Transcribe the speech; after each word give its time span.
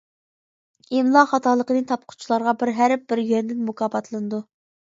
ئىملا 0.99 1.23
خاتالىقىنى 1.33 1.83
تاپقۇچىلارغا 1.93 2.57
بىر 2.65 2.75
ھەرپ 2.81 3.07
بىر 3.13 3.23
يۈەندىن 3.29 3.63
مۇكاپاتلىنىدۇ. 3.71 4.43